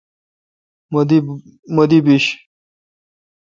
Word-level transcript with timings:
مہ 1.73 1.83
دی 1.89 1.99
بیش۔ 2.05 2.25